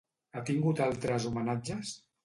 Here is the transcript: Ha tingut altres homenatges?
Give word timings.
Ha 0.33 0.41
tingut 0.47 0.81
altres 0.87 1.31
homenatges? 1.31 1.97